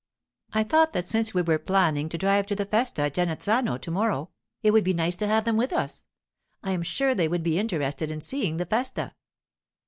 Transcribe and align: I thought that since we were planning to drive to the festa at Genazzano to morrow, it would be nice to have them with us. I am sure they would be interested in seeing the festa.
I 0.51 0.63
thought 0.63 0.93
that 0.93 1.07
since 1.07 1.35
we 1.35 1.43
were 1.43 1.59
planning 1.59 2.09
to 2.09 2.17
drive 2.17 2.47
to 2.47 2.55
the 2.55 2.65
festa 2.65 3.03
at 3.03 3.13
Genazzano 3.13 3.77
to 3.77 3.91
morrow, 3.91 4.31
it 4.63 4.71
would 4.71 4.83
be 4.83 4.95
nice 4.95 5.15
to 5.17 5.27
have 5.27 5.45
them 5.45 5.57
with 5.57 5.71
us. 5.71 6.05
I 6.63 6.71
am 6.71 6.81
sure 6.81 7.13
they 7.13 7.27
would 7.27 7.43
be 7.43 7.59
interested 7.59 8.09
in 8.09 8.21
seeing 8.21 8.57
the 8.57 8.65
festa. 8.65 9.13